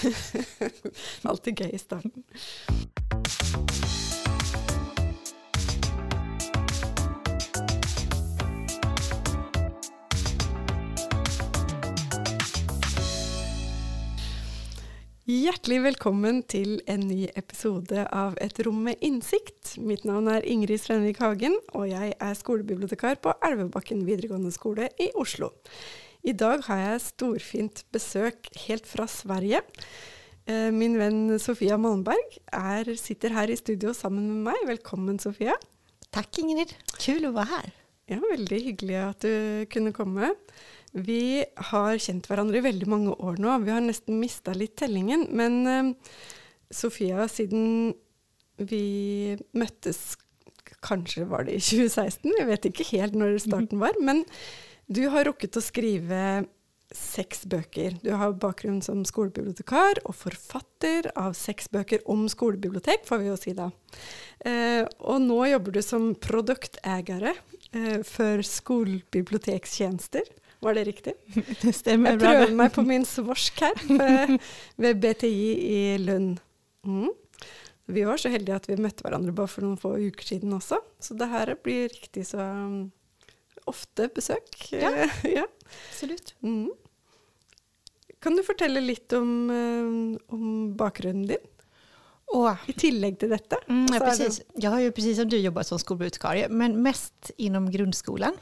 [1.22, 2.24] Alltid gøy i starten.
[15.24, 19.78] Hjärtligt välkommen till en ny episode av Ett rum med insikt.
[19.78, 25.10] Mitt namn är Ingrid Svenvik Hagen, och jag är skolbibliotekar på Älvbacken videregående skola i
[25.14, 25.50] Oslo.
[26.20, 29.62] I dag har jeg storfint besøk helt fra Sverige.
[30.44, 34.66] Eh, min venn Sofia Malmberg er, sitter her i studio sammen med meg.
[34.68, 35.56] Velkommen, Sofia.
[36.12, 36.74] Takk, Ingrid.
[37.00, 37.72] Kul å være her.
[38.10, 40.32] Ja, Veldig hyggelig at du kunne komme.
[40.92, 43.56] Vi har kjent hverandre i veldig mange år nå.
[43.64, 45.28] Vi har nesten mista litt tellingen.
[45.32, 46.16] Men uh,
[46.74, 47.94] Sofia, siden
[48.60, 50.18] vi møttes
[50.84, 53.96] Kanskje var det i 2016, jeg vet ikke helt når starten var.
[54.00, 54.22] Men
[54.90, 56.22] du har rukket å skrive
[56.90, 57.94] seks bøker.
[58.02, 63.38] Du har bakgrunn som skolebibliotekar og forfatter av seks bøker om skolebibliotek, får vi jo
[63.38, 63.70] si da.
[64.42, 70.26] Uh, og nå jobber du som produktägare uh, for skolebibliotekstjenester.
[70.60, 71.16] Var det riktig?
[71.62, 74.36] Det stemmer Jeg prøver meg på min svorsk her ved,
[74.76, 76.42] ved BTI i Lund.
[76.84, 77.08] Mm.
[77.90, 80.78] Vi var så heldige at vi møtte hverandre bare for noen få uker siden også,
[81.02, 82.44] så det her blir riktig så
[83.66, 84.72] ofte besøk.
[84.72, 85.08] Ja.
[85.24, 85.44] ja.
[85.90, 86.34] Absolutt.
[86.42, 86.70] Mm.
[88.20, 91.46] Kan du fortelle litt om, um, om bakgrunnen din,
[92.30, 93.56] Och, i tillegg til dette?
[93.68, 94.40] mm, ja, er det- precis.
[94.54, 98.36] Jag har ju precis som du jobbat som skolbibliotekarie, men mest inom grundskolan.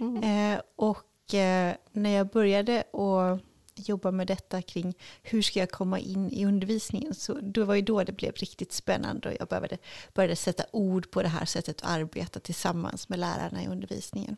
[0.00, 0.22] Mm.
[0.54, 3.40] Eh, och eh, när jag började att
[3.78, 7.82] jobba med detta kring hur ska jag komma in i undervisningen, så det var ju
[7.82, 9.78] då det blev riktigt spännande och jag började,
[10.14, 14.36] började sätta ord på det här sättet att arbeta tillsammans med lärarna i undervisningen.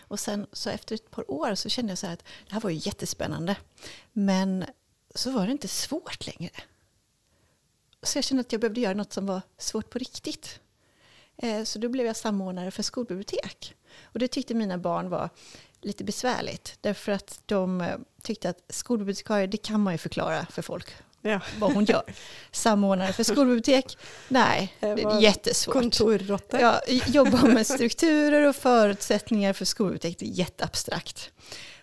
[0.00, 2.60] Och sen så efter ett par år så kände jag så här att det här
[2.60, 3.56] var ju jättespännande,
[4.12, 4.64] men
[5.14, 6.52] så var det inte svårt längre.
[8.02, 10.60] Så jag kände att jag behövde göra något som var svårt på riktigt.
[11.36, 13.74] Eh, så då blev jag samordnare för skolbibliotek.
[14.02, 15.30] Och det tyckte mina barn var
[15.82, 16.78] lite besvärligt.
[16.80, 20.86] Därför att de eh, tyckte att skolbibliotekarie, det kan man ju förklara för folk
[21.24, 21.40] Ja.
[21.58, 22.02] vad hon gör.
[22.50, 23.98] Samordnare för skolbibliotek,
[24.28, 25.72] nej, Det är jättesvårt.
[25.72, 26.58] Kontorrotte.
[26.60, 31.30] Ja, jobba med strukturer och förutsättningar för skolbibliotek, det är jätteabstrakt.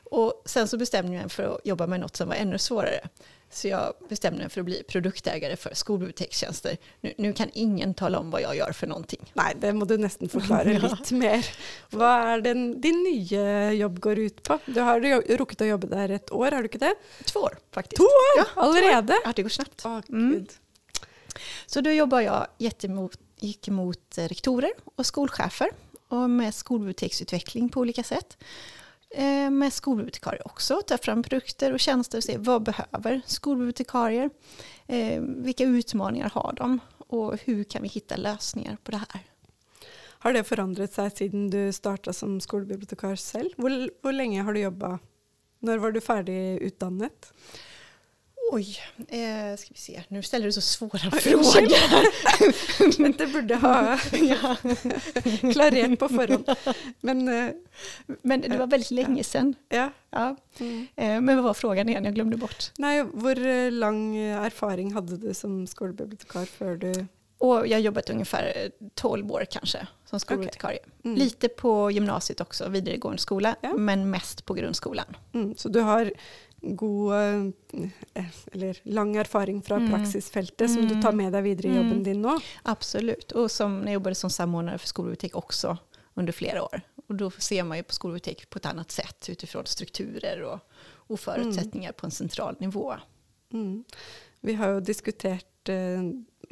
[0.03, 3.07] Och sen så bestämde jag mig för att jobba med något som var ännu svårare.
[3.51, 6.77] Så jag bestämde mig för att bli produktägare för skolbibliotekstjänster.
[7.01, 9.31] Nu, nu kan ingen tala om vad jag gör för någonting.
[9.33, 10.87] Nei, det må du nesten forklare Ja.
[10.99, 11.45] litt mer.
[11.91, 14.59] Hva er den, din nye jobb går ut på?
[14.65, 16.93] Du har jo rukket å jobbe der et år, har du ikke det?
[17.25, 17.97] Två år faktiskt.
[17.97, 19.17] To år Ja, allerede?
[19.25, 19.85] Ja, det går snabbt.
[19.85, 20.45] Å, Mm.
[21.65, 25.69] Så då jobbar jag jättemot, gick emot rektorer och skolchefer
[26.07, 28.37] och med skolbiblioteksutveckling på olika sätt.
[29.11, 34.29] Eh, med skolbibliotekarier också, ta fram produkter och tjänster och se vad behöver skolbibliotekarier?
[34.87, 36.79] Eh, vilka utmaningar har de?
[36.97, 39.21] Och hur kan vi hitta lösningar på det här?
[40.21, 43.49] Har det förändrat sig sedan du startade som skolbibliotekarie själv?
[44.03, 45.01] Hur länge har du jobbat?
[45.59, 46.67] När var du färdigutbildad?
[46.67, 47.33] utdannet?
[48.51, 48.77] Oj,
[49.07, 53.03] eh, ska vi se, nu ställer du så svåra frågor.
[53.07, 54.55] Dette burde ha ja.
[55.53, 56.49] klarert på forhånd.
[57.01, 57.51] Men eh,
[58.21, 59.55] Men det var väldigt länge sedan.
[59.69, 59.89] ja.
[60.11, 60.35] Ja.
[60.59, 60.87] Mm.
[60.95, 62.05] Eh, Men vad var frågan igen?
[62.05, 62.71] Jag glömde bort.
[62.77, 67.05] Nei, hvor eh, lang erfaring hadde du som skolebibliotekar før du
[67.37, 70.79] Och jag har jobbat ungefär eh, 12 år kanske som skolbibliotekarie.
[71.05, 71.17] Mm.
[71.17, 73.73] Lite på gymnasiet också, vidaregående skola, Ja.
[73.73, 75.05] men mest på grundskolan.
[75.33, 76.11] Mm, så du har
[76.61, 79.89] god eh, Eller lang erfaring fra Mm.
[79.91, 82.03] praksisfeltet som du tar med deg videre i jobben Mm.
[82.03, 82.39] din nå?
[82.63, 85.77] Absolut, och som jag jobbade som samordnare för skolbibliotek också
[86.13, 86.81] under flera år.
[87.07, 90.59] Och då ser man ju på skolbibliotek på ett annat sätt utifrån strukturer och,
[91.07, 92.95] och förutsättningar på en central nivå.
[93.53, 93.83] Mm.
[94.41, 96.01] Vi har jo diskutert, eh,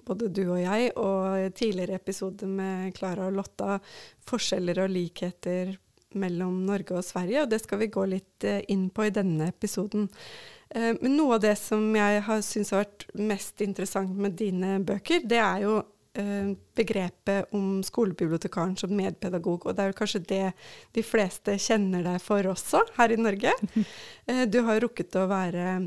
[0.05, 3.79] både du og jeg, og tidligere episoder med Klara og Lotta,
[4.25, 5.77] forskjeller og likheter
[6.19, 9.49] mellom Norge og Sverige, og det skal vi gå litt eh, inn på i denne
[9.51, 10.07] episoden.
[10.69, 14.77] Eh, Men noe av det som jeg har syntes har vært mest interessant med dine
[14.85, 15.75] bøker, det er jo
[16.19, 20.45] eh, begrepet om skolebibliotekaren som medpedagog, og det er jo kanskje det
[20.97, 23.53] de fleste kjenner deg for også her i Norge.
[24.51, 25.77] Du har rukket å være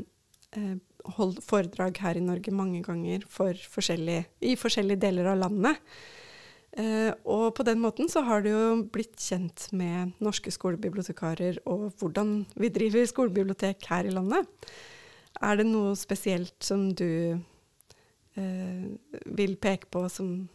[1.17, 5.77] holdt foredrag her i Norge mange ganger for i forskjellige deler av landet.
[6.79, 11.89] Eh, og på den måten så har du jo blitt kjent med norske skolebibliotekarer og
[11.99, 14.47] hvordan vi driver skolebibliotek her i landet.
[15.41, 17.35] Er det noe spesielt som du
[18.39, 18.83] eh,
[19.25, 20.47] vil peke på som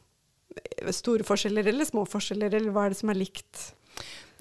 [0.94, 3.72] store forskjeller eller små forskjeller, eller hva er det som er likt?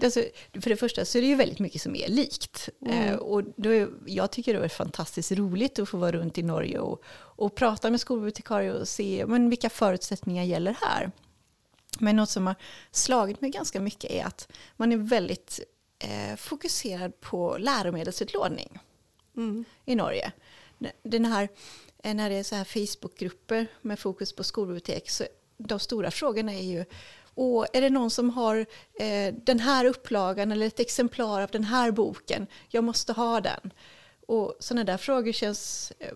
[0.04, 0.24] Alltså,
[0.54, 2.69] för det första så är det ju väldigt mycket som är likt.
[2.86, 2.98] Mm.
[2.98, 6.80] Eh, och då jag tycker det är fantastiskt roligt att få vara runt i Norge
[6.80, 11.12] och, och prata med skolbibliotekarier och se men vilka förutsättningar gäller här.
[12.00, 12.56] Men något som har
[12.92, 15.59] slagit mig ganska mycket är att man är väldigt
[16.00, 18.80] eh, fokuserad på läromedelsutlåning
[19.38, 19.65] Mm.
[19.86, 20.31] i Norge.
[21.03, 21.50] Den här,
[22.03, 25.24] eh, när det är så här Facebookgrupper med fokus på skolbibliotek, så
[25.57, 26.86] de stora frågorna är ju
[27.38, 28.65] och är det någon som har
[29.00, 32.47] eh, den här upplagan eller ett exemplar av den här boken?
[32.69, 33.74] Jag måste ha den.
[34.27, 35.94] Och sådana där frågor känns...
[36.00, 36.13] Eh,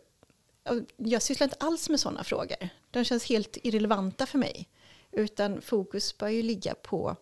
[0.98, 2.70] jag sysslar inte alls med sådana frågor.
[2.92, 4.70] De känns helt irrelevanta för mig.
[5.12, 7.16] Utan fokus bör ju ligga på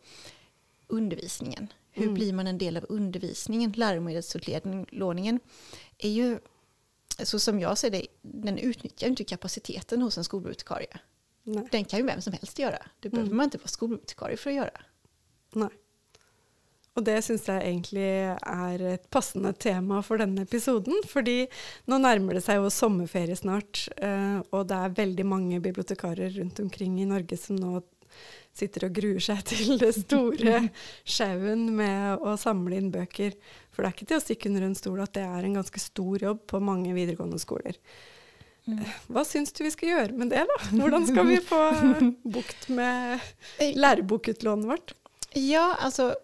[0.88, 1.68] undervisningen.
[1.92, 2.14] Hur Mm.
[2.14, 3.72] blir man en del av undervisningen?
[3.72, 5.40] Läromedelsutlåningen
[5.98, 6.40] är ju,
[7.24, 11.00] så som jag ser det, den utnyttjar inte kapaciteten hos en skolbibliotekarie.
[11.44, 11.68] Nej.
[11.72, 12.86] Den kan ju vem som helst göra.
[13.00, 13.38] Det behöver Mm.
[13.38, 14.82] man inte vara skolbibliotekarie för att göra.
[15.54, 15.70] Nei.
[16.98, 21.04] Og det syns jeg egentlig er et passende tema for denne episoden.
[21.06, 21.44] Fordi
[21.90, 26.64] nå nærmer det seg jo sommerferie snart, eh, og det er veldig mange bibliotekarer rundt
[26.64, 27.84] omkring i Norge som nå
[28.58, 30.64] sitter og gruer seg til det store
[31.06, 33.38] sjauen med å samle inn bøker.
[33.70, 35.82] For det er ikke til å stikke under en stol at det er en ganske
[35.82, 37.78] stor jobb på mange videregående skoler.
[39.08, 40.56] Hva syns du vi skal gjøre med det, da?
[40.74, 41.62] Hvordan skal vi få
[42.36, 43.22] bukt med
[43.78, 44.96] lærebokutlånet vårt?
[45.38, 46.16] Ja, alltså,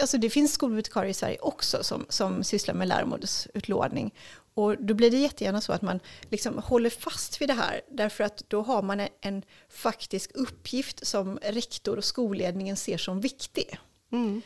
[0.00, 4.14] alltså det finns skolbibliotekarier i Sverige också som, som sysslar med läromedelsutlåning.
[4.54, 6.00] Och då blir det jättegärna så att man
[6.30, 11.06] liksom håller fast vid det här därför att då har man en, en faktisk uppgift
[11.06, 13.78] som rektor och skolledningen ser som viktig.
[14.12, 14.42] Mm.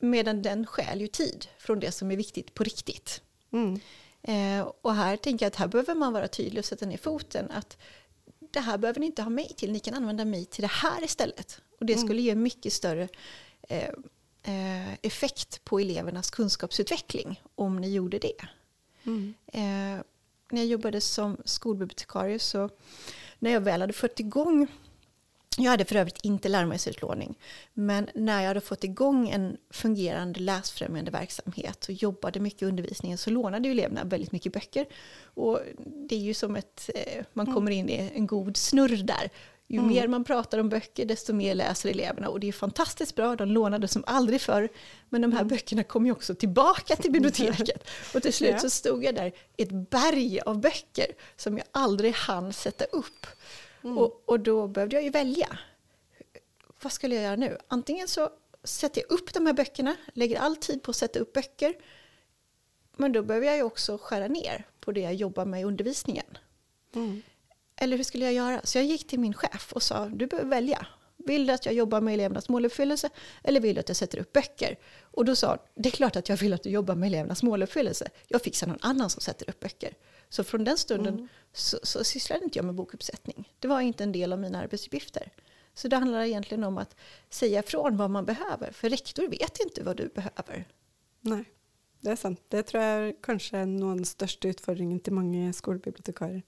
[0.00, 3.22] Medan den stjäl ju tid från det som är viktigt på riktigt.
[3.52, 3.80] Mm.
[4.22, 7.50] Eh, och här tänker jag att här behöver man vara tydlig och sätta ner foten.
[7.50, 7.76] Att
[8.52, 11.04] det här behöver ni inte ha mig till, ni kan använda mig till det här
[11.04, 11.60] istället.
[11.80, 12.06] Och det Mm.
[12.06, 13.08] skulle ge mycket större
[13.68, 13.90] eh,
[15.02, 18.46] effekt på elevernas kunskapsutveckling om ni gjorde det.
[19.06, 19.34] Mm.
[19.46, 20.02] Eh,
[20.50, 22.70] när jag jobbade som skolbibliotekarie så
[23.38, 24.66] när jag väl hade fått igång
[25.60, 27.38] jag hade för övrigt inte läromedelsutlåning,
[27.74, 33.18] men när jag hade fått igång en fungerande läsfrämjande verksamhet och jobbade mycket i undervisningen
[33.18, 34.86] så lånade ju eleverna väldigt mycket böcker.
[35.22, 37.54] Och det är ju som ett, eh, man Mm.
[37.54, 39.30] kommer in i en god snurr där.
[39.70, 39.88] Ju Mm.
[39.90, 43.48] mer man pratar om böcker desto mer läser eleverna och det är fantastiskt bra, de
[43.48, 44.68] lånade som aldrig förr.
[45.08, 45.48] Men de här Mm.
[45.48, 47.88] böckerna kom ju också tillbaka till biblioteket.
[48.14, 51.06] Och till slut så stod jag där i ett berg av böcker
[51.36, 53.26] som jag aldrig hann sätta upp.
[53.84, 53.98] Mm.
[53.98, 55.58] Och, och då behövde jag ju välja.
[56.82, 57.58] Vad skulle jag göra nu?
[57.68, 58.30] Antingen så
[58.64, 61.74] sätter jag upp de här böckerna, lägger all tid på att sätta upp böcker.
[62.96, 66.38] Men då behöver jag ju också skära ner på det jag jobbar med i undervisningen.
[66.94, 67.22] Mm.
[67.80, 68.60] Eller hur skulle jag göra?
[68.64, 70.86] Så jag gick till min chef och sa, du behöver välja.
[71.16, 73.10] Vill du att jag jobbar med elevernas måluppfyllelse
[73.44, 74.78] eller vill du att jag sätter upp böcker?
[75.00, 77.42] Och då sa hon, det är klart att jag vill att du jobbar med elevernas
[77.42, 78.08] måluppfyllelse.
[78.28, 79.94] Jag fixar någon annan som sätter upp böcker.
[80.28, 81.28] Så från den stunden Mm.
[81.52, 83.52] så, så sysslade inte jag med bokuppsättning.
[83.58, 85.32] Det var inte en del av mina arbetsuppgifter.
[85.74, 86.96] Så det handlar egentligen om att
[87.30, 88.72] säga ifrån vad man behöver.
[88.72, 90.64] För rektor vet inte vad du behöver.
[91.20, 91.44] Nei,
[92.00, 92.40] det er sant.
[92.50, 96.42] Det tror jeg er kanskje noe av den største utfordringen til mange skolebibliotekarer.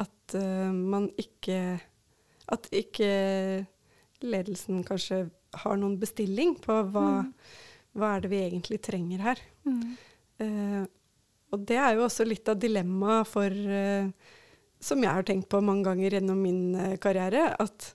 [0.00, 1.80] At eh, man ikke
[2.48, 3.08] At ikke
[4.24, 5.30] ledelsen kanskje
[5.62, 7.32] har noen bestilling på hva, Mm.
[7.98, 9.38] hva er det vi egentlig trenger her.
[10.40, 10.84] Eh,
[11.52, 14.10] og det er jo også litt av dilemmaet for eh,
[14.80, 17.54] Som jeg har tenkt på mange ganger gjennom min karriere.
[17.58, 17.94] At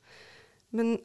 [0.72, 0.98] Men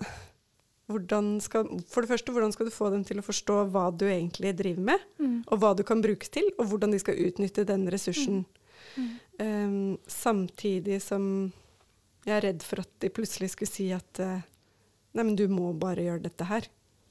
[1.41, 4.57] skal For det første, hvordan skal du få dem til å forstå hva du egentlig
[4.57, 5.01] driver med?
[5.21, 5.45] Mm.
[5.49, 8.45] Og hva du kan brukes til, og hvordan de skal utnytte den ressursen.
[8.45, 8.58] Mm.
[9.39, 9.73] Eh,
[10.07, 11.25] samtidig som
[12.25, 14.41] jeg er redd for at de plutselig skulle si at eh,
[15.17, 16.67] Nei, men du må bare gjøre dette her.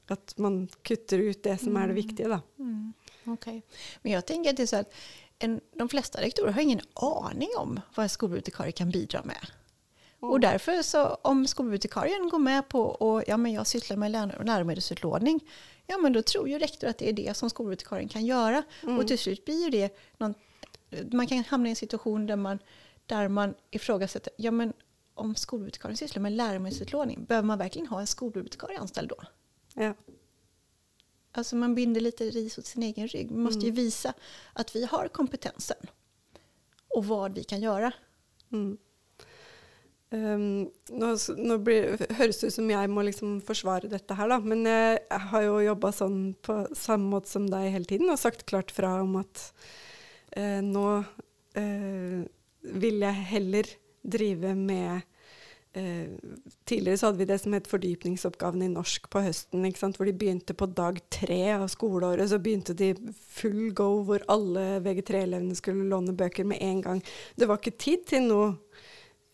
[0.08, 2.38] At man kutter ut det som er det viktige, da.
[2.62, 2.92] Mm.
[3.34, 3.62] Okej.
[4.02, 4.94] Men jag tänker att det är så att
[5.38, 9.50] en, de flesta rektorer har ingen aning om vad en skolbibliotekarie kan bidra med.
[10.20, 14.42] Och därför så om skolbibliotekarien går med på och ja men jag sysslar med lär,
[14.44, 15.40] läromedelsutlåning,
[15.86, 18.62] ja men då tror ju rektor att det är det som skolbibliotekarien kan göra.
[18.82, 18.98] Mm.
[18.98, 20.34] Och till slut blir det någon,
[21.12, 22.58] man kan hamna i en situation där man,
[23.06, 24.72] där man ifrågasätter, ja men
[25.14, 29.16] om skolbibliotekarien sysslar med läromedelsutlåning, behöver man verkligen ha en skolbibliotekarie anställd då?
[29.74, 29.94] Ja.
[31.32, 33.30] Alltså man binder lite ris åt sin egen rygg.
[33.30, 33.76] Vi måste ju Mm.
[33.76, 34.14] visa
[34.52, 35.76] att vi har kompetensen
[36.88, 37.92] och vad vi kan göra.
[38.52, 38.78] Mm.
[40.10, 44.38] Um, nå, nå blir, høres ut som jeg må liksom forsvare dette her, da.
[44.40, 48.16] Men jeg, jeg har jo jobba sånn på samme måte som deg hele tiden, og
[48.18, 49.50] sagt klart fra om at
[50.38, 50.86] eh, nå
[51.58, 52.24] eh,
[52.78, 53.70] vil jeg heller
[54.02, 55.00] drive med
[55.72, 56.06] eh,
[56.68, 59.64] Tidligere så hadde vi det som het fordypningsoppgaven i norsk på høsten.
[59.64, 59.98] ikke sant?
[59.98, 62.28] Hvor de begynte på dag tre av skoleåret.
[62.28, 62.92] Så begynte de
[63.38, 67.04] full go hvor alle VG3-elevene skulle låne bøker med en gang.
[67.36, 68.50] Det var ikke tid til noe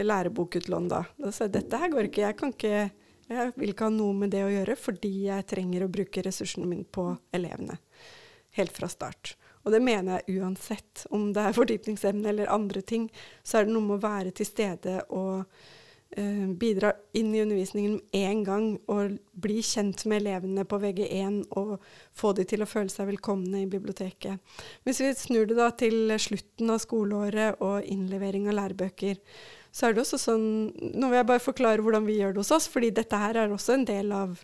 [0.02, 1.04] lærebokutlån da.
[1.18, 2.26] Da sa jeg dette her går ikke.
[2.26, 2.76] Jeg kan ikke
[3.24, 6.68] jeg vil ikke ha noe med det å gjøre, fordi jeg trenger å bruke ressursene
[6.68, 7.78] mine på elevene.
[8.58, 9.34] Helt fra start.
[9.64, 11.06] Og det mener jeg uansett.
[11.14, 13.08] Om det er fordypningsemne eller andre ting,
[13.42, 15.46] så er det noe med å være til stede og
[16.16, 18.66] eh, bidra inn i undervisningen med en gang.
[18.92, 19.16] Og
[19.46, 21.76] bli kjent med elevene på VG1 og
[22.12, 24.56] få de til å føle seg velkomne i biblioteket.
[24.84, 29.22] Hvis vi snur det da til slutten av skoleåret og innlevering av lærebøker,
[29.74, 30.44] så er det også sånn
[30.94, 33.50] Nå vil jeg bare forklare hvordan vi gjør det hos oss, fordi dette her er
[33.50, 34.36] også en del av,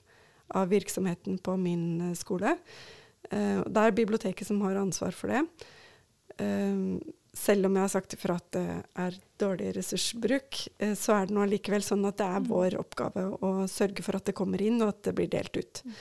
[0.57, 2.57] av virksomheten på min eh, skola.
[2.57, 2.97] skole.
[3.31, 5.45] Uh, det er biblioteket som har ansvar for det.
[6.41, 6.99] Uh,
[7.37, 8.65] selv om jeg har sagt ifra at det
[9.05, 12.51] er dårlig ressursbruk, uh, så er det nå allikevel sånn at det er mm.
[12.51, 15.85] vår oppgave å sørge for at det kommer inn, og at det blir delt ut.
[15.85, 15.95] Mm.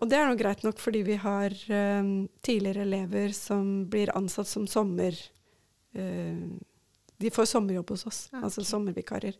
[0.00, 4.64] og det er nå greit nok fordi vi har tidligere elever som blir ansatt som
[4.66, 5.14] sommer...
[7.20, 8.42] de får sommerjobb hos oss, okay.
[8.48, 9.38] altså sommervikarer.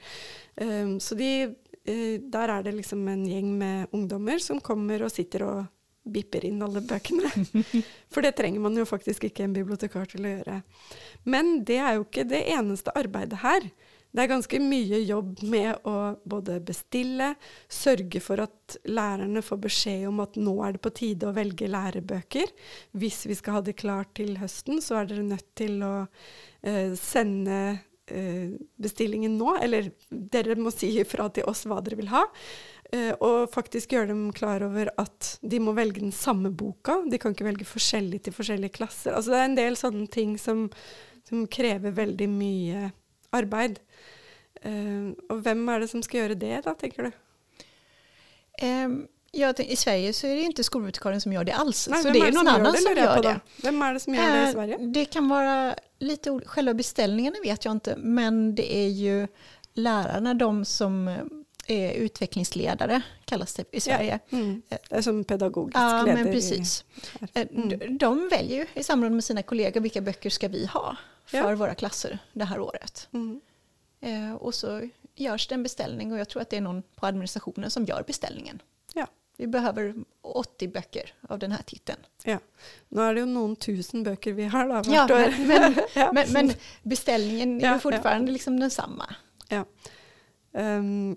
[1.02, 1.30] så de,
[2.30, 5.66] der er det liksom en gjeng med ungdommer som kommer og sitter og
[6.04, 7.30] bipper inn alle bøkene.
[8.12, 10.60] For det trenger man jo faktisk ikke en bibliotekar til å gjøre.
[11.28, 13.70] Men det er jo ikke det eneste arbeidet her.
[14.10, 17.34] Det er ganske mye jobb med å både bestille,
[17.70, 21.68] sørge for at lærerne får beskjed om at nå er det på tide å velge
[21.70, 22.50] lærebøker.
[22.98, 26.90] Hvis vi skal ha det klart til høsten, så er dere nødt til å uh,
[26.98, 27.60] sende
[28.10, 29.54] uh, bestillingen nå.
[29.62, 32.26] Eller dere må si ifra til oss hva dere vil ha.
[32.90, 36.98] Uh, og faktisk gjøre dem klar over at de må velge den samme boka.
[37.06, 39.14] De kan ikke velge forskjellig til forskjellige klasser.
[39.14, 40.64] Altså det er en del sånne ting som,
[41.28, 42.88] som krever veldig mye
[43.36, 43.78] arbeid.
[44.64, 47.20] Uh, og hvem er det som skal gjøre det, da, tenker du?
[48.60, 48.96] Um,
[49.32, 51.84] ja, I Sverige så er det ikke skolebibliotekaren som gjør det alls.
[51.92, 53.36] Nei, så det er noen annen som gjør det.
[53.62, 54.78] Hvem er det som gjør det i Sverige?
[54.98, 55.54] Det kan være
[56.10, 59.20] litt Selve beställningarna vet jeg ikke, men det er jo
[59.78, 61.39] lærerne, de som är
[61.76, 64.20] utvecklingsledare, kallas det i Sverige.
[64.28, 64.62] Ja, mm.
[64.68, 66.24] Det är som pedagogisk ja, ledare.
[66.24, 66.84] Men precis.
[67.34, 67.98] Eh, mm.
[67.98, 70.96] De väljer ju i samråd med sina kollegor vilka böcker ska vi ha
[71.26, 71.54] för ja.
[71.54, 73.08] våra klasser det här året.
[73.12, 73.40] Mm.
[74.00, 77.06] Eh, och så görs det en beställning och jag tror att det är någon på
[77.06, 78.62] administrationen som gör beställningen.
[78.94, 79.06] Ja.
[79.36, 81.98] Vi behöver 80 böcker av den här titeln.
[82.24, 82.38] Ja.
[82.88, 86.12] Nu är det ju någon tusen böcker vi har då, ja, men, men, ja.
[86.12, 89.14] men, men, beställningen är ju fortfarande liksom densamma.
[89.48, 89.64] Ja.
[90.52, 91.16] Um,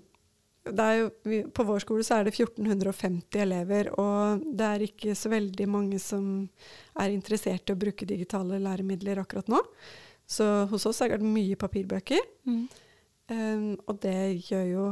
[0.64, 1.10] jo,
[1.52, 6.00] på vår skole så er det 1450 elever, og det er ikke så veldig mange
[6.00, 6.48] som
[7.00, 9.60] er interessert i å bruke digitale læremidler akkurat nå.
[10.24, 12.22] Så hos oss er det mye papirbøker.
[12.48, 12.62] Mm.
[13.28, 14.86] Um, og det gjør jo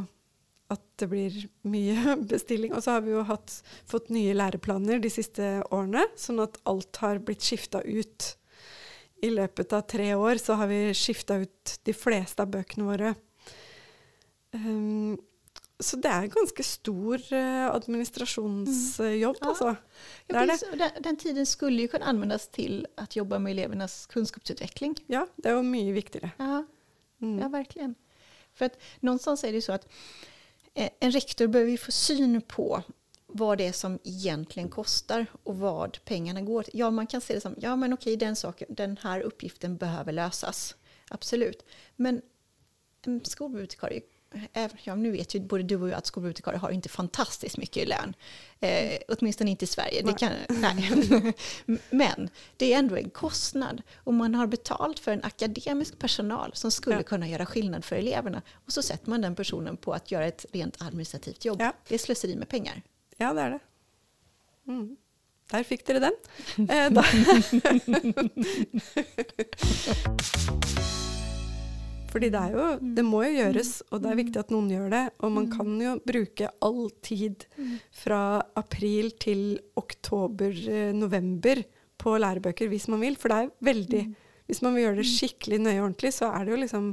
[0.72, 1.38] at det blir
[1.68, 2.74] mye bestilling.
[2.76, 7.02] Og så har vi jo hatt, fått nye læreplaner de siste årene, sånn at alt
[7.04, 8.32] har blitt skifta ut.
[9.22, 13.12] I løpet av tre år så har vi skifta ut de fleste av bøkene våre.
[14.52, 15.14] Um,
[15.82, 19.48] så det er ganske stor uh, administrasjonsjobb, mm.
[19.48, 19.74] altså.
[20.28, 20.78] Ja, det det.
[20.78, 24.96] Den, den, tiden skulle jo kunne anvendes til å jobbe med elevenes kunnskapsutvikling.
[25.12, 26.32] Ja, det er jo mye viktigere.
[26.38, 26.62] Ja,
[27.22, 27.38] mm.
[27.42, 27.92] ja virkelig.
[28.54, 29.86] For at någonstans er det så at
[30.74, 32.82] eh, en rektor behöver få syn på
[33.32, 36.78] vad det är som egentligen kostar och vad pengarna går till.
[36.78, 40.12] Ja, man kan se det som, ja men okej, den, saken, den här uppgiften behöver
[40.12, 40.76] lösas.
[41.10, 41.64] Absolut.
[41.96, 42.22] Men
[43.06, 44.00] en skolbibliotekarie
[44.82, 47.86] ja, nu vet ju både du och jag att skolbibliotekarier har inte fantastiskt mycket i
[47.86, 48.14] lön.
[48.60, 50.02] Eh, åtminstone inte i Sverige.
[50.02, 50.90] Det kan, nej.
[51.90, 53.82] Men det är ändå en kostnad.
[53.96, 57.02] Och man har betalt för en akademisk personal som skulle ja.
[57.02, 58.42] kunna göra skillnad för eleverna.
[58.52, 61.60] Och så sätter man den personen på att göra ett rent administrativt jobb.
[61.60, 61.72] Ja.
[61.88, 62.82] Det är slöseri med pengar.
[63.16, 63.58] Ja, det är det.
[64.66, 64.96] Mm.
[65.50, 66.12] Der fikk dere den.
[66.68, 66.90] Eh,
[72.12, 72.88] Fordi det, jo, mm.
[72.96, 75.04] det må jo gjøres, og det er viktig at noen gjør det.
[75.24, 75.52] Og man mm.
[75.54, 77.70] kan jo bruke all tid mm.
[78.02, 78.22] fra
[78.60, 79.40] april til
[79.80, 81.62] oktober-november
[82.02, 83.16] på lærebøker hvis man vil.
[83.20, 84.04] For det er veldig
[84.50, 86.86] Hvis man vil gjøre det skikkelig nøye og ordentlig, så er det jo liksom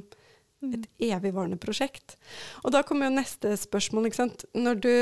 [0.70, 2.16] et evigvarende prosjekt.
[2.64, 4.40] Og da kommer jo neste spørsmål, ikke sant.
[4.56, 4.94] Når du,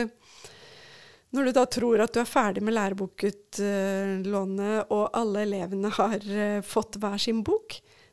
[1.35, 6.61] når du da tror at du er ferdig med lærebokutlånet, og alle elevene har uh,
[6.65, 7.67] fått hver sin bok,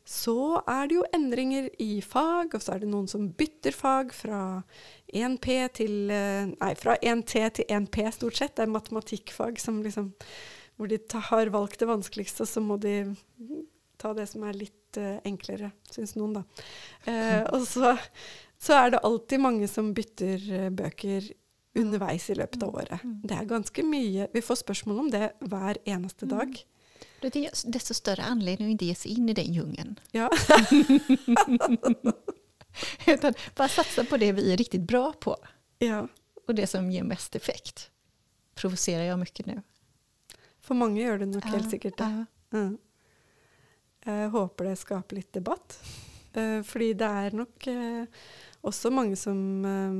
[0.04, 4.12] så er det jo endringer i fag, og så er det noen som bytter fag
[4.12, 4.40] fra
[5.08, 8.56] 1P til eh, Nei, fra 1T til 1P, stort sett.
[8.56, 10.12] Det er matematikkfag som liksom
[10.76, 10.98] Hvor de
[11.30, 12.96] har valgt det vanskeligste, og så må de
[13.96, 16.42] ta det som er litt uh, enklere, syns noen, da.
[17.06, 17.96] Uh, og så,
[18.58, 21.30] så är det alltid många som byter eh, böcker
[21.74, 23.04] underveis i løpet av året.
[23.04, 23.20] Mm.
[23.24, 26.38] Det är ganska mycket, vi får spørsmål om det hver eneste Mm.
[26.38, 26.64] dag.
[27.32, 30.00] Det är desto större anledning att inte ge sig in i den djungeln.
[30.10, 30.30] Ja.
[33.06, 35.36] Utan bara satsa på det vi är riktigt bra på.
[35.78, 36.08] ja.
[36.46, 37.90] Och det som ger mest effekt.
[38.54, 39.62] Provocerar jag mycket nu?
[40.60, 42.26] For mange gjør det nok helt sikkert det.
[42.50, 42.58] Ja.
[42.58, 42.78] Mm.
[44.04, 45.78] Jeg håper det skaper litt debatt.
[46.32, 48.04] Eh, fordi det er nok eh,
[48.60, 49.94] også mange som, eh,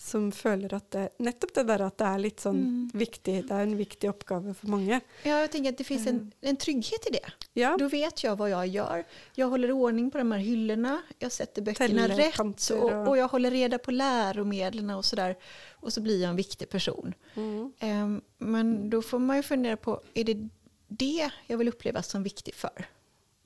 [0.00, 2.90] som føler at det Nettopp det der at det er litt sånn Mm.
[2.96, 3.34] viktig.
[3.48, 5.00] Det er en viktig oppgave for mange.
[5.22, 7.32] Ja, jag tänker att det finns en, en trygghet i det.
[7.52, 7.76] Ja.
[7.78, 9.04] Då vet jag vad jag gör.
[9.34, 11.02] Jag håller ordning på de här hyllorna.
[11.18, 12.70] Jag sätter böckerna Täller rätt.
[12.70, 15.36] Och, och- jag håller reda på läromedlen och sådär.
[15.72, 17.14] Och så blir jag en viktig person.
[17.34, 17.72] Mm.
[17.78, 20.48] Ehm, men då får man ju fundera på, är det
[20.88, 22.88] det jag vill upplevas som viktig för?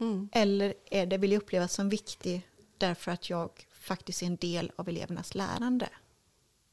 [0.01, 0.29] Mm.
[0.33, 2.47] Eller är det, vill jag upplevas som viktig
[2.79, 5.89] därför att jag faktiskt är en del av elevernas lärande?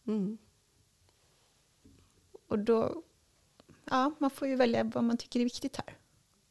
[0.08, 0.38] Mm.
[2.48, 3.04] Och då,
[3.86, 5.98] ja, man får ju välja vad man tycker är viktigt här.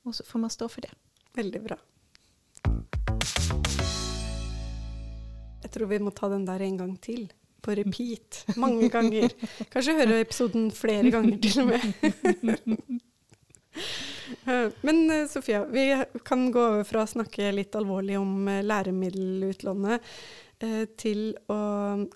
[0.02, 0.90] Och så får man stå för det.
[1.32, 1.78] Veldig bra.
[5.62, 7.32] Jeg tror vi må ta den der en gang til.
[7.60, 8.44] På repeat.
[8.56, 9.30] Mange ganger.
[9.70, 11.80] Kanskje høre episoden flere ganger til og med.
[14.82, 20.00] Men eh, Sofia, vi kan gå over fra å snakke litt alvorlig om eh, læremiddelutlånet
[20.64, 21.60] eh, til å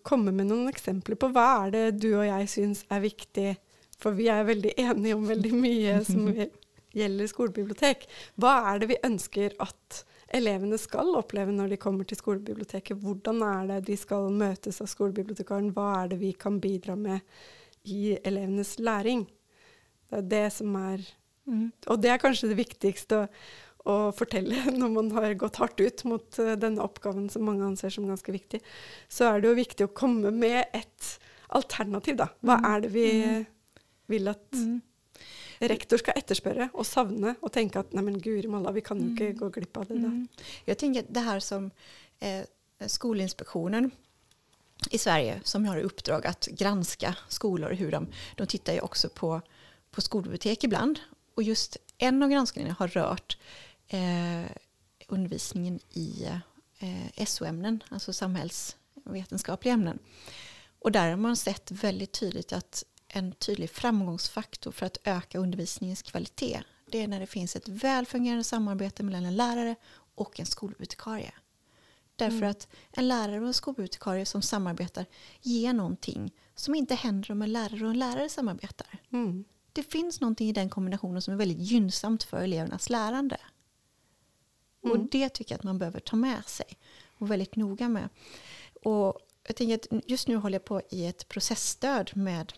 [0.07, 3.55] komme med noen eksempler på hva er det du og jeg syns er viktig.
[4.01, 6.29] For vi er veldig enige om veldig mye som
[6.99, 8.09] gjelder skolebibliotek.
[8.41, 12.99] Hva er det vi ønsker at elevene skal oppleve når de kommer til skolebiblioteket?
[13.01, 15.73] Hvordan er det de skal møtes av skolebibliotekaren?
[15.75, 17.21] Hva er det vi kan bidra med
[17.91, 19.27] i elevenes læring?
[20.11, 21.05] Det er det som er
[21.93, 23.27] Og det er kanskje det viktigste
[23.85, 27.93] å, fortelle når man har gått hardt ut mot eh, denne oppgaven som mange anser
[27.95, 28.62] som ganske viktig.
[29.09, 31.14] Så er det jo viktig å komme med et
[31.55, 32.31] alternativ, da.
[32.45, 33.09] Hva er det vi
[34.11, 34.59] vil at
[35.69, 39.38] rektor skal etterspørre og savne og tenke at neimen guri malla, vi kan jo ikke
[39.38, 40.00] gå glipp av det.
[40.00, 40.29] Mm.
[40.64, 41.71] Jag tänker att det här som
[42.21, 42.43] eh,
[42.87, 43.91] Skolinspektionen
[44.90, 48.81] i Sverige som har i uppdrag att granska skolor och hur de, de tittar ju
[48.81, 49.40] också på,
[49.90, 51.01] på skolbibliotek ibland.
[51.35, 53.38] Och just en av granskningarna har rört
[53.94, 54.50] eh,
[55.09, 56.28] undervisningen i
[56.78, 59.98] eh, SO-ämnen, alltså samhällsvetenskapliga ämnen.
[60.78, 66.02] Och där har man sett väldigt tydligt att en tydlig framgångsfaktor för att öka undervisningens
[66.02, 69.74] kvalitet det är när det finns ett välfungerande samarbete mellan en lärare
[70.14, 71.33] och en skolbibliotekarie.
[72.16, 72.50] Därför Mm.
[72.50, 75.07] att en lärare och en skolbibliotekarie som samarbetar
[75.42, 78.87] ger någonting som inte händer om en lärare och en lärare samarbetar.
[79.12, 79.44] Mm.
[79.72, 83.37] Det finns någonting i den kombinationen som är väldigt gynnsamt för elevernas lärande.
[84.85, 85.09] Och Mm.
[85.11, 86.66] det tycker jag att man behöver ta med sig
[87.18, 88.09] och väldigt noga med.
[88.83, 92.53] Och jag tänker att just nu håller jag på i ett processstöd med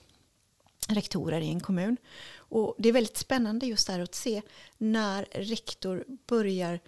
[0.88, 1.96] rektorer i en kommun.
[2.36, 4.42] Och det är väldigt spännande just där att se
[4.78, 6.80] när rektor börjar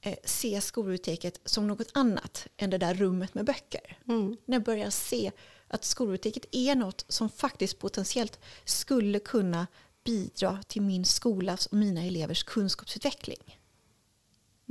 [0.00, 3.98] eh, se skolbiblioteket som något annat än det där rummet med böcker.
[4.08, 4.36] Mm.
[4.44, 5.32] När jag börjar se
[5.68, 9.66] att skolbiblioteket är något som faktiskt potentiellt skulle kunna
[10.04, 13.58] bidra till min skolas och mina elevers kunskapsutveckling.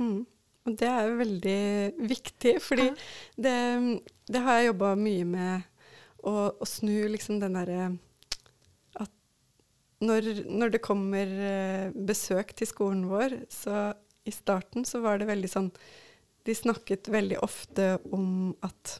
[0.00, 0.24] Mm.
[0.64, 1.58] Og det er veldig
[2.08, 2.94] viktig, fordi Ja.
[3.46, 3.56] det,
[4.32, 5.66] det har jeg jobba mye med
[6.24, 7.90] å, å snu liksom den derre
[8.96, 9.12] at
[10.00, 13.90] når, når det kommer eh, besøk til skolen vår, så
[14.24, 15.70] i starten så var det veldig sånn
[16.44, 18.98] De snakket veldig ofte om at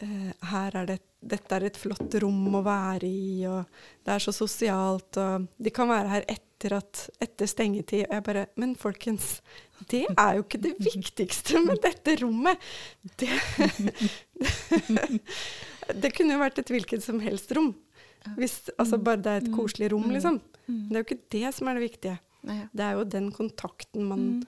[0.00, 3.64] eh, her er det dette er et flott rom å være i, og
[4.06, 8.06] det er så sosialt, og de kan være her etter, at, etter stengetid.
[8.08, 9.40] Og jeg bare Men folkens,
[9.92, 12.58] det er jo ikke det viktigste med dette rommet.
[13.20, 13.28] Det,
[16.02, 17.72] det kunne jo vært et hvilket som helst rom.
[18.36, 20.40] Hvis, altså bare det er et koselig rom, liksom.
[20.68, 22.16] Det er jo ikke det som er det viktige.
[22.46, 22.64] Nej.
[22.72, 24.42] Det er jo den kontakten man Mm.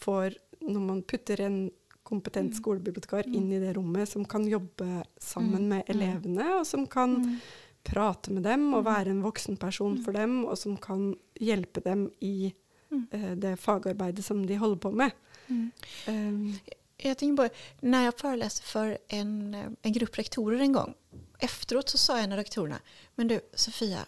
[0.00, 0.34] får
[0.64, 1.56] når man putter en
[2.04, 5.68] kompetent skolebibliotekar inn i det rommet, som kan jobbe sammen Mm.
[5.68, 7.38] med elevene, og som kan Mm.
[7.84, 12.52] prate med dem og være en voksenperson for dem, og som kan hjelpe dem i
[12.90, 13.08] Mm.
[13.12, 15.10] eh, det fagarbeidet som de holder på med.
[15.48, 15.70] Mm.
[16.08, 16.58] Um,
[16.96, 20.94] Jag tänker på, när jag föreläste för en, eh, en grupp rektorer en gång.
[21.38, 22.78] Efteråt så sa en av rektorerna,
[23.14, 24.06] men du Sofia,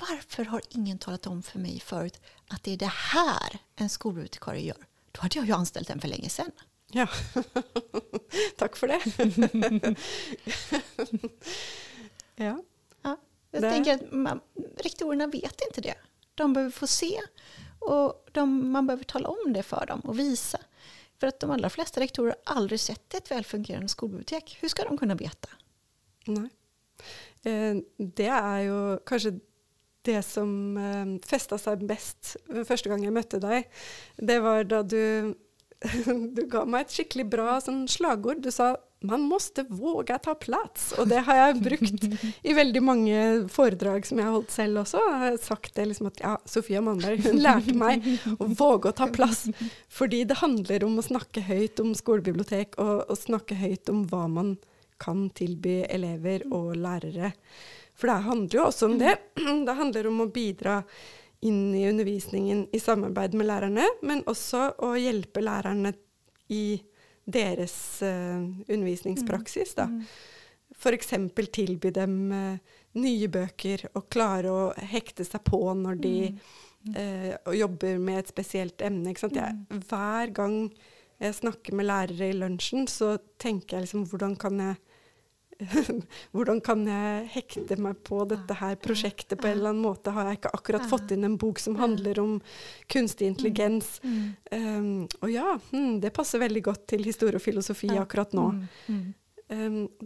[0.00, 4.62] varför har ingen talat om för mig förut att det är det här en skolbibliotekarie
[4.66, 4.86] gör?
[5.16, 6.50] Då hade jag ju anställt den för länge sedan.
[6.90, 7.06] ja.
[8.56, 9.00] Takk for det.
[12.36, 12.62] ja.
[13.02, 13.16] Ja,
[13.50, 14.40] jag Det- tänker att man,
[14.78, 15.94] rektorerna vet inte det.
[16.34, 17.20] De behöver få se
[17.78, 20.58] och de, man behöver tala om det för dem och visa.
[21.20, 24.58] För att de allra flesta rektorer har aldrig sett ett välfungerande skolbibliotek.
[24.60, 25.48] Hur ska de kunna veta?
[26.24, 26.50] Nej.
[27.42, 29.38] Eh, det är ju kanske
[30.06, 33.70] det som eh, fästa sig bäst eh, första gången jag mötte dig.
[34.16, 35.34] Det var då du,
[36.34, 38.42] du gav mig ett skickligt bra sån slagord.
[38.42, 40.92] Du sa man måste våga ta plats.
[40.92, 42.04] Och det har jag brukt
[42.42, 44.96] i väldigt många föredrag som jag har hållit själv också.
[44.96, 49.06] Jag har sagt det liksom att ja, Sofia Malmberg hon lärde mig att våga ta
[49.06, 49.44] plats.
[49.88, 54.30] För det handlar om att snacka högt om skolbibliotek och, och snacka högt om vad
[54.30, 54.56] man
[54.98, 57.32] kan tillby elever och lärare.
[57.96, 59.18] För det handlar ju också om det.
[59.66, 60.82] Det handlar om att bidra
[61.40, 65.92] in i undervisningen i samarbete med lärarna, men också att hjälpa lärarna
[66.48, 66.82] i
[67.24, 68.36] deras uh,
[68.68, 69.74] undervisningspraksis.
[69.74, 69.82] Da.
[69.82, 70.04] Mm.
[70.78, 71.12] F.eks.
[71.52, 72.58] tilby dem uh,
[72.92, 76.16] nye bøker og klare å hekte seg på når de
[76.96, 79.14] uh, jobber med et spesielt emne.
[79.16, 80.58] Jeg, hver gang
[81.18, 84.76] jeg snakker med lærere i lunsjen, så tenker jeg liksom hvordan kan jeg
[86.34, 90.12] hvordan kan jeg hekte meg på dette her prosjektet på en eller annen måte?
[90.14, 92.34] Har jeg ikke akkurat fått inn en bok som handler om
[92.92, 93.96] kunstig intelligens?
[94.04, 98.50] Um, og ja, hmm, det passer veldig godt til historie og filosofi akkurat nå.
[98.90, 99.06] Um,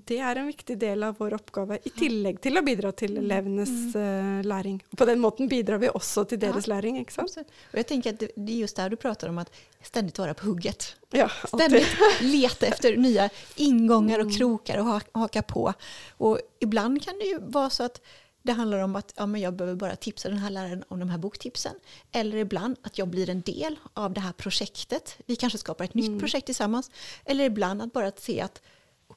[0.04, 3.24] det är en viktig del av vår uppgave, i tillägg till att bidra till mm.
[3.24, 4.84] elevernas uh, läring.
[4.96, 6.98] på den måten bidrar vi också till deras ja, läring.
[6.98, 7.36] Inte sant?
[7.72, 10.46] Och jag tänker att det är just där du pratar om att ständigt vara på
[10.46, 10.96] hugget.
[11.10, 11.88] Ja, ständigt
[12.20, 14.36] leta efter nya ingångar och mm.
[14.36, 15.72] krokar och haka på.
[16.16, 18.00] Och ibland kan det ju vara så att
[18.42, 21.10] det handlar om att ja, men jag behöver bara tipsa den här läraren om de
[21.10, 21.74] här boktipsen.
[22.12, 25.16] Eller ibland att jag blir en del av det här projektet.
[25.26, 26.12] Vi kanske skapar ett mm.
[26.12, 26.90] nytt projekt tillsammans.
[27.24, 28.62] Eller ibland att bara se att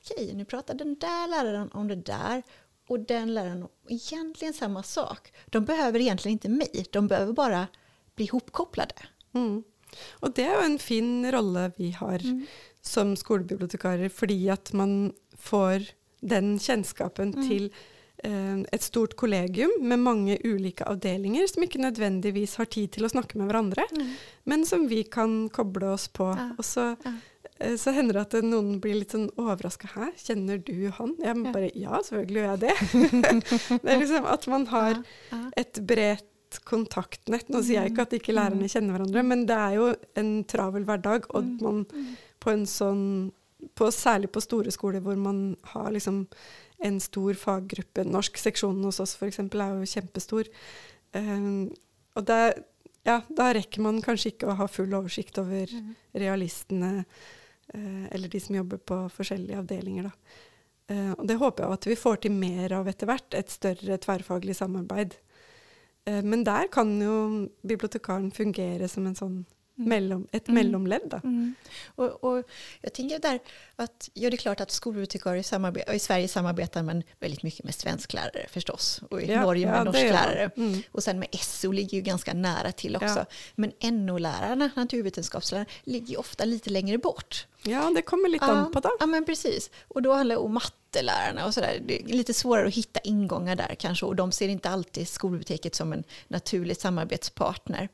[0.03, 2.43] okej, nu pratar den där läraren om det där
[2.87, 5.33] och den läraren om egentligen samma sak.
[5.45, 7.67] De behöver egentligen inte mig, de behöver bara
[8.15, 8.95] bli ihopkopplade.
[9.33, 9.63] Mm.
[10.11, 12.45] Och det är en fin roll vi har mm.
[12.81, 15.81] som skolbibliotekarer, för att man får
[16.19, 17.49] den känskapen mm.
[17.49, 17.73] till
[18.17, 23.11] eh, ett stort kollegium med många olika avdelningar som inte nödvändigtvis har tid till att
[23.11, 24.13] snacka med varandra, mm.
[24.43, 26.23] men som vi kan koppla oss på.
[26.23, 26.55] Ja.
[26.57, 27.13] Och så ja.
[27.59, 29.89] Eh, så händer det att någon blir lite överraskad.
[29.93, 31.17] Här, känner du han?
[31.19, 31.51] Jag ja.
[31.53, 32.73] bara, ja, selvfølgelig gör jag det.
[33.83, 35.03] det är liksom att man har
[35.55, 37.49] ett brett kontaktnät.
[37.49, 38.67] Nu säger jag inte att inte lärarna mm.
[38.67, 41.59] känner varandra, men det är ju en travel vardag och mm.
[41.61, 41.85] man
[42.39, 43.31] på en sån,
[43.73, 46.27] på, särskilt på stora skolor där man har liksom
[46.77, 49.39] en stor faggruppe, norsk seksjon hos oss f.eks.
[49.39, 50.45] är ju jättestor.
[51.13, 51.73] Um,
[52.13, 52.53] och där,
[53.03, 55.95] ja, da rekker man kanske inte att ha full översikt över mm.
[56.11, 57.03] realisterna Eh,
[58.11, 60.03] eller de som jobbar på olika avdelningar.
[60.03, 60.11] Da.
[60.87, 64.55] Eh, det hoppas jag att vi får till mer av etter hvert, et større tverrfaglig
[64.55, 65.15] samarbeid.
[66.05, 69.45] Eh, men där kan ju bibliotekaren fungera som en sån
[69.77, 69.89] Mm.
[69.89, 70.63] Mellom, ett mm.
[70.63, 71.19] mellomled.
[71.23, 71.55] Mm.
[71.95, 72.43] Och, och,
[72.81, 73.39] jag tänker där
[73.75, 77.75] att, ja det är klart att skolbibliotekarier i, i Sverige samarbetar man väldigt mycket med
[77.75, 79.01] svensklärare förstås.
[79.09, 80.51] Och i ja, Norge med ja, norsklärare.
[80.57, 80.81] Mm.
[80.91, 83.19] Och sen med SO ligger ju ganska nära till också.
[83.19, 83.25] Ja.
[83.55, 83.71] Men
[84.05, 87.47] NO-lärarna, naturvetenskapslärarna, ligger ofta lite längre bort.
[87.63, 88.89] Ja, det kommer lite ja, an på det.
[88.99, 89.69] Ja, men precis.
[89.87, 91.81] Och då handlar det om mattelärarna och sådär.
[91.85, 94.05] Det är lite svårare att hitta ingångar där kanske.
[94.05, 97.79] Och de ser inte alltid skolbiblioteket som en naturlig samarbetspartner.
[97.79, 97.89] Mm.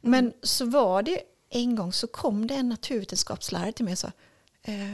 [0.00, 4.12] Men så var det en gång så kom det en naturvetenskapslärare till mig och sa
[4.62, 4.90] eh,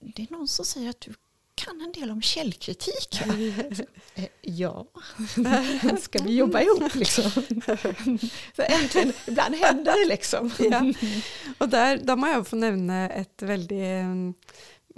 [0.00, 1.14] det är någon som säger att du
[1.58, 3.20] kan en del om källkritik.
[4.14, 4.86] Eh, ja,
[6.00, 7.30] ska vi jobba ihop liksom?
[8.56, 10.50] Så äntligen, ibland händer det liksom.
[10.58, 10.92] Ja.
[11.58, 14.34] Och där, då måste jag få nämna ett väldigt mm,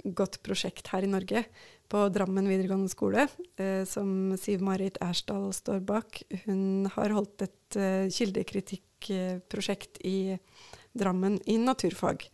[0.03, 1.43] gott projekt här i Norge
[1.87, 6.23] på Drammen videregående skole, eh, som Siv-Marit Ersdal står bak.
[6.45, 10.39] Hon har hållit ett eh, kildekritikkprosjekt i
[10.91, 12.29] Drammen i naturfag.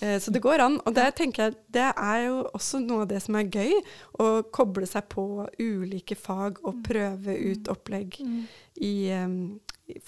[0.00, 0.78] Eh, så det går an.
[0.84, 3.76] Og det tenker jeg, det er jo også noe av det som er gøy.
[4.20, 5.26] Å koble seg på
[5.60, 6.82] ulike fag og mm.
[6.88, 8.42] prøve ut opplegg mm.
[8.86, 9.38] i, um,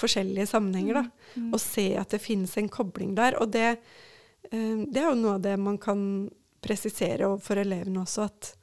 [0.00, 1.00] forskjellige sammenhenger.
[1.00, 1.32] Da.
[1.36, 1.48] Mm.
[1.52, 3.38] Og se at det finnes en kobling der.
[3.42, 3.76] Og det,
[4.50, 6.00] um, det er jo noe av det man kan
[6.66, 8.54] presisere overfor elevene også, at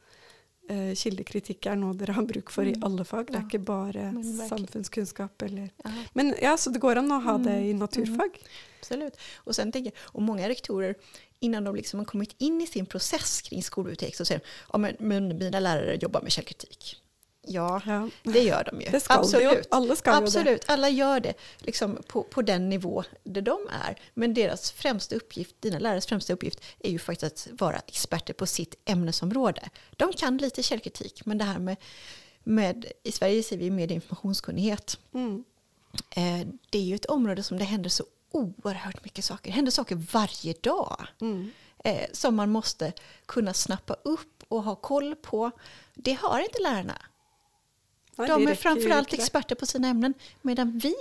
[0.72, 3.32] uh, kildekritikk er noe dere har bruk for i alle fag.
[3.32, 4.12] Det er ikke bare
[4.50, 5.70] samfunnskunnskap eller
[6.14, 8.40] Men ja, så det går an å ha det i naturfag.
[8.80, 9.18] Absolut.
[9.36, 10.96] Och sen tänker och många rektorer,
[11.40, 14.78] innan de liksom har kommit in i sin process kring skolbibliotek så säger de, ja
[14.78, 17.03] men, men mina lärare jobbar med källkritik.
[17.48, 18.90] Ja, ja, det gör de ju.
[18.90, 19.68] Det ska Absolut.
[19.72, 24.00] Alla ska Absolut, alla gör det liksom på, på den nivå där de är.
[24.14, 28.46] Men deras främsta uppgift, dina lärares främsta uppgift, är ju faktiskt att vara experter på
[28.46, 29.70] sitt ämnesområde.
[29.92, 31.78] De kan lite källkritik, men det här med,
[32.44, 35.00] med i Sverige säger vi med informationskunnighet.
[35.14, 35.44] Mm.
[36.10, 39.50] Eh, det är ju ett område som det händer så oerhört mycket saker.
[39.50, 41.52] Det händer saker varje dag Mm.
[41.84, 42.94] eh, som man måste
[43.26, 45.52] kunna snappa upp och ha koll på.
[45.94, 47.02] Det har inte lärarna.
[48.18, 50.96] Nej, De är framförallt experter på sina ämnen, medan vi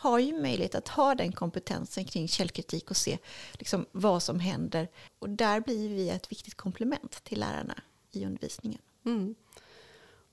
[0.00, 3.18] har ju möjlighet att ha den kompetensen kring källkritik och se
[3.52, 4.88] liksom, vad som händer.
[5.18, 7.82] Och där blir vi ett viktigt komplement till lärarna
[8.12, 8.80] i undervisningen.
[9.06, 9.34] Mm.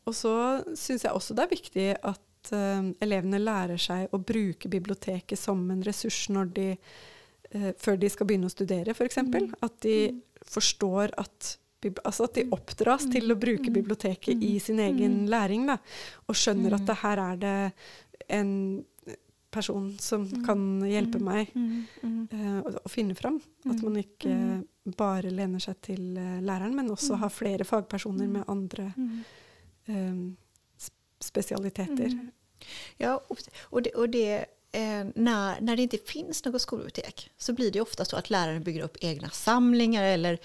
[0.07, 4.69] Og så syns jeg også det er viktig at eh, elevene lærer seg å bruke
[4.71, 6.67] biblioteket som en ressurs når de,
[7.51, 9.19] eh, før de skal begynne å studere, f.eks.
[9.27, 9.51] Mm.
[9.61, 9.97] At de
[10.47, 11.66] forstår at bib-
[12.03, 15.67] Altså at de oppdras til å bruke biblioteket i sin egen læring.
[15.69, 15.77] Da,
[16.27, 17.55] og skjønner at det her er det
[18.33, 18.53] en
[19.51, 23.37] person som kan hjelpe meg eh, å, å finne fram.
[23.69, 24.33] At man ikke
[24.97, 28.89] bare lener seg til eh, læreren, men også har flere fagpersoner med andre
[29.87, 30.19] eh,
[30.81, 32.17] sp- spesialiteter.
[32.97, 37.53] Ja, och, och det, och det, eh, när, när det inte finns något skolbibliotek så
[37.53, 40.39] blir det ofta så att läraren bygger upp egna samlingar eller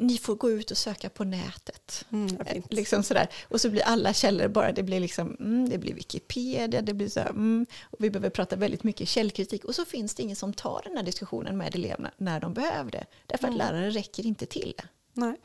[0.00, 2.04] ni får gå ut och söka på nätet.
[2.12, 2.62] Mm, Eh.
[2.70, 3.28] Liksom sådär.
[3.48, 7.08] Och så blir alla källor bara, det blir liksom, mm, det blir Wikipedia, det blir
[7.08, 9.64] så här, mm, och vi behöver prata väldigt mycket källkritik.
[9.64, 12.90] Och så finns det ingen som tar den här diskussionen med eleverna när de behöver
[12.90, 13.04] det.
[13.26, 13.58] Därför att Mm.
[13.66, 14.74] läraren räcker inte till.
[15.12, 15.36] Nei.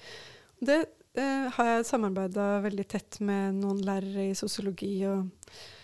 [0.59, 5.27] Det eh, har jeg samarbeida veldig tett med noen lærere i sosiologi og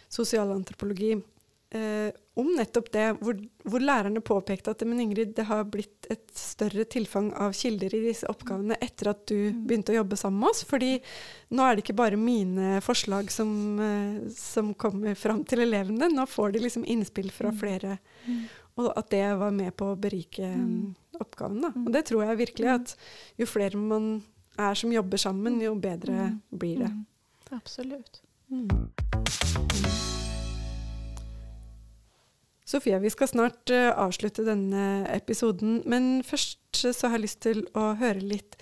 [0.10, 1.16] sosialantropologi
[1.76, 6.26] eh, om nettopp det, hvor, hvor lærerne påpekte at men Ingrid, det har blitt et
[6.36, 10.52] større tilfang av kilder i disse oppgavene etter at du begynte å jobbe sammen med
[10.54, 10.64] oss.
[10.70, 10.94] fordi
[11.56, 13.52] nå er det ikke bare mine forslag som,
[13.84, 18.00] eh, som kommer fram til elevene, nå får de liksom innspill fra flere.
[18.80, 20.96] Og at det var med på å berike mm.
[21.20, 21.62] oppgaven.
[21.66, 21.74] Da.
[21.76, 22.96] Og det tror jeg virkelig at
[23.42, 24.22] jo flere man
[24.60, 26.94] er som jobber sammen, jo bedre blir det.
[27.52, 28.22] Absolut.
[32.70, 37.64] Sofia, vi skal snart eh, avslutte denne episoden, men først så har jeg lyst til
[37.74, 38.60] å høre litt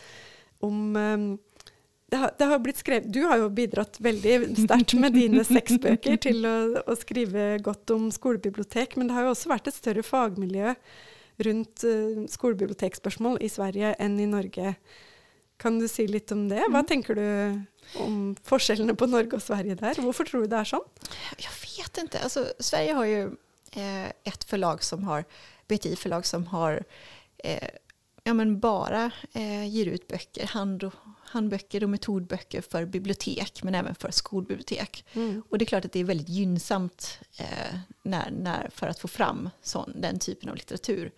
[0.64, 1.26] om eh,
[2.08, 5.76] det har, det har blitt skrevet, Du har jo bidratt veldig sterkt med dine seks
[5.84, 6.56] bøker til å,
[6.88, 10.72] å skrive godt om skolebibliotek, men det har jo også vært et større fagmiljø
[11.48, 14.78] rundt eh, skolebibliotekspørsmål i Sverige enn i Norge.
[15.60, 16.62] Kan du si litt om det?
[16.72, 20.00] Hva tenker du om forskjellene på Norge og Sverige der?
[20.00, 20.86] Hvorfor tror du det er sånn?
[21.42, 22.24] Jag vet inte.
[22.24, 23.36] Alltså, Sverige har ju eh,
[24.24, 25.26] ett förlag som har,
[25.68, 26.84] BTI-förlag som har
[27.38, 27.70] eh,
[28.24, 33.76] ja, men bara eh, ger ut böcker, hand och, handböcker och metodböcker för bibliotek men
[33.76, 35.06] även för skolbibliotek.
[35.50, 39.08] Och det är klart att det är väldigt gynnsamt eh, när, när, för att få
[39.08, 41.12] fram sån, den typen av litteratur.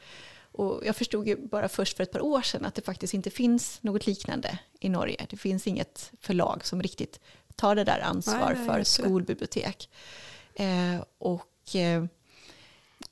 [0.52, 3.30] Och jag förstod ju bara först för ett par år sedan att det faktiskt inte
[3.30, 5.26] finns något liknande i Norge.
[5.30, 7.20] Det finns inget förlag som riktigt
[7.56, 9.90] tar det där ansvar Nej, är för skolbibliotek.
[10.54, 12.06] Eh, och eh,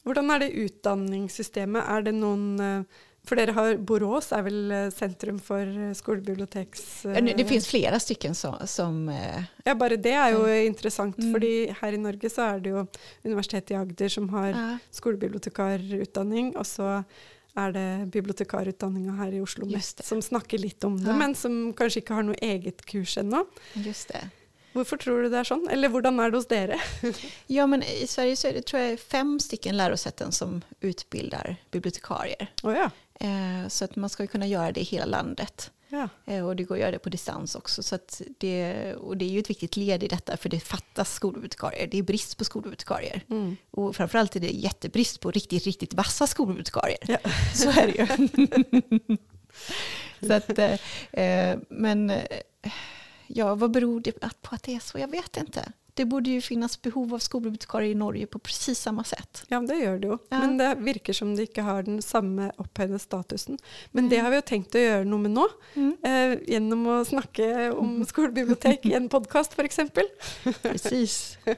[0.08, 1.84] Hvordan er det utdanningssystemet?
[1.88, 6.84] Er det noen eh, For dere har Borås er vel eh, sentrum for eh, skolebiblioteks...
[7.12, 11.34] ja, det eh, finns flera stycken som, som eh, Ja, bare det jo interessant, Mm.
[11.36, 12.86] fordi her i Norge så er det jo
[13.28, 17.04] Universitetet i Agder som har ja, skolebibliotekarutdanning, og så
[17.58, 20.06] er det bibliotekarutdanninga her i Oslo Just Mest det.
[20.06, 21.16] som snakker litt om det, Ja.
[21.18, 23.44] men som kanskje ikke har noe eget kurs ennå.
[23.76, 24.24] just det.
[24.78, 25.64] Hvorfor tror du det er sånn?
[25.74, 26.78] Eller hvordan er det hos dere?
[27.50, 32.52] Ja, men i Sverige så är det tror jag fem stycken lärosäten som utbildar bibliotekarier.
[32.64, 32.90] Å ja.
[33.20, 35.72] Eh, så att man ska kunna göra det i hela landet.
[35.90, 36.10] ja.
[36.26, 37.84] Eh, och det går att göra det på distans också.
[37.84, 41.14] Så att det, och det är ju ett viktigt led i detta för det fattas
[41.14, 41.88] skolbibliotekarier.
[41.88, 43.22] Det är brist på skolbibliotekarier.
[43.30, 43.58] Mm.
[43.72, 47.00] Och framförallt är det jättebrist på riktigt, riktigt vassa skolbibliotekarier.
[47.08, 47.18] Ja.
[47.54, 49.18] Så är det ju.
[50.28, 50.60] så att,
[51.12, 52.12] eh, men
[53.28, 54.12] ja, vad beror det
[54.42, 55.00] på att det är så?
[55.00, 55.72] Jag vet inte.
[55.98, 59.44] Det borde ju finnas behov av skolbibliotekarier i Norge på precis samma sätt.
[59.50, 60.18] Ja, det gjør det jo.
[60.30, 60.40] Ja.
[60.44, 63.58] Men det virker som det ikke har den samme opphøyde statusen.
[63.92, 65.48] Men det har vi jo tenkt å gjøre noe med nå.
[66.06, 69.80] Eh, gjennom å snakke om skolebibliotek i en podkast, f.eks.
[70.62, 71.18] Precis.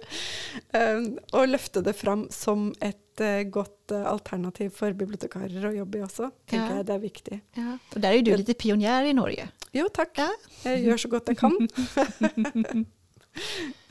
[0.80, 0.99] Eh,
[1.34, 6.04] og løfte det fram som et eh, godt eh, alternativ for bibliotekarer å jobbe i
[6.06, 6.30] også.
[6.49, 6.78] tenker Ja.
[6.80, 7.39] jeg det er viktig.
[7.58, 7.78] Ja.
[7.93, 9.49] Och där är ju du lite pionjär i Norge.
[9.71, 10.17] Jo, takk.
[10.17, 10.30] Ja.
[10.63, 12.86] Jeg gjør så godt jeg kan.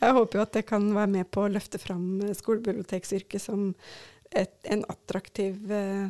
[0.01, 3.75] jeg håper jo at det kan være med på å løfte fram skolbiblioteksyrket skolebiblioteksyrket som
[4.31, 6.09] et, en attraktiv eh,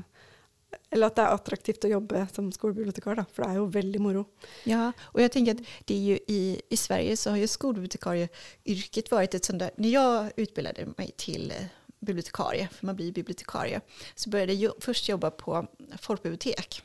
[0.90, 4.24] Eller att det är attraktivt att jobba som skolbibliotekarie, för det är ju väldigt moro.
[4.64, 9.10] Ja, och jag tänker att det är ju i, i Sverige så har ju skolbibliotekarieyrket
[9.10, 11.52] varit ett sånt där, när jag utbildade mig till
[12.00, 13.80] bibliotekarie, för man blir bibliotekarie,
[14.14, 15.66] så började jag först jobba på
[16.00, 16.82] folkbibliotek.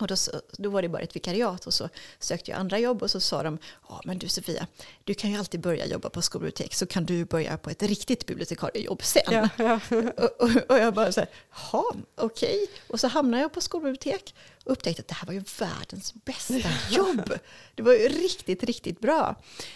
[0.00, 0.14] Och då,
[0.58, 3.42] då, var det bara ett vikariat och så sökte jag andra jobb och så sa
[3.42, 4.66] de, ja men du Sofia,
[5.04, 8.26] du kan ju alltid börja jobba på skolbibliotek så kan du börja på ett riktigt
[8.26, 9.22] bibliotekariejobb sen.
[9.30, 9.80] Ja, ja.
[10.16, 12.62] och, och, och, jag bara så här, jaha, okej.
[12.62, 12.66] Okay.
[12.88, 14.34] Och så hamnade jag på skolbibliotek
[14.66, 17.32] upptäckte att det här var ju världens bästa jobb.
[17.74, 19.34] Det var ju riktigt, riktigt bra.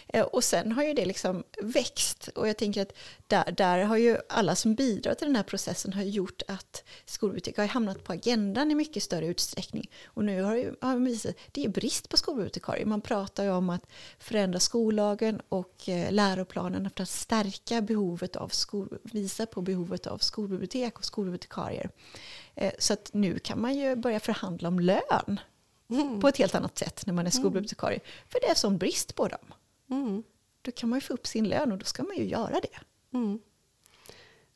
[0.08, 2.92] Eh, och sen har ju det liksom växt och jag tänker att
[3.26, 7.56] där, där har ju alla som bidrar till den här processen har gjort att skolbibliotek
[7.56, 9.90] har hamnat på agendan i mycket större utsträckning.
[10.06, 12.86] Och nu har det, har visat det är brist på skolbibliotekarier.
[12.86, 13.86] Man pratar ju om att
[14.18, 20.18] förändra skollagen och eh, läroplanen för att stärka behovet av skol, visa på behovet av
[20.18, 21.90] skolbibliotek och skolbibliotekarier.
[22.60, 25.40] Eh, så att nu kan man ju börja förhandla om lön
[25.90, 26.20] mm.
[26.20, 27.98] på ett helt annat sätt när man är skolbibliotekarie.
[27.98, 28.10] Mm.
[28.28, 29.54] För det är sån brist på dem.
[29.90, 30.22] Mm.
[30.62, 32.78] Då kan man ju få upp sin lön och då ska man ju göra det.
[33.18, 33.38] Mm.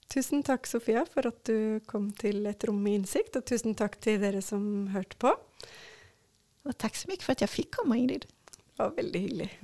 [0.06, 4.00] Tusen tack Sofia för att du kom till ett rum med insikt och tusen tack
[4.00, 5.36] till er som hört på.
[6.62, 8.26] Och tack så mycket för att jag fick komma Ingrid.
[8.76, 9.54] Det var väldigt hyggligt.